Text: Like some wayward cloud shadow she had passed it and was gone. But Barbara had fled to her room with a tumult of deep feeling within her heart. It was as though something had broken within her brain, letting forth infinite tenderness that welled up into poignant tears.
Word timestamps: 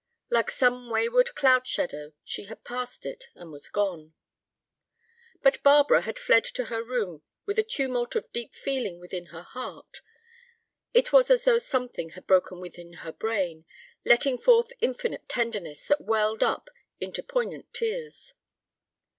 Like 0.31 0.49
some 0.49 0.89
wayward 0.89 1.35
cloud 1.35 1.67
shadow 1.67 2.13
she 2.23 2.45
had 2.45 2.63
passed 2.63 3.05
it 3.05 3.25
and 3.35 3.51
was 3.51 3.69
gone. 3.69 4.15
But 5.43 5.61
Barbara 5.61 6.01
had 6.01 6.17
fled 6.17 6.43
to 6.45 6.63
her 6.73 6.83
room 6.83 7.21
with 7.45 7.59
a 7.59 7.63
tumult 7.63 8.15
of 8.15 8.31
deep 8.31 8.55
feeling 8.55 8.99
within 8.99 9.27
her 9.27 9.43
heart. 9.43 10.01
It 10.91 11.13
was 11.13 11.29
as 11.29 11.43
though 11.43 11.59
something 11.59 12.09
had 12.17 12.25
broken 12.25 12.59
within 12.59 12.93
her 13.05 13.11
brain, 13.11 13.65
letting 14.03 14.39
forth 14.39 14.73
infinite 14.79 15.29
tenderness 15.29 15.85
that 15.89 16.01
welled 16.01 16.41
up 16.41 16.71
into 16.99 17.21
poignant 17.21 17.71
tears. 17.71 18.33